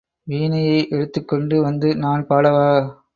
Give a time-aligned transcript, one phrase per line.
[0.27, 2.67] வீணையை எடுத்துக் கொண்டு வந்து நான் பாடவா?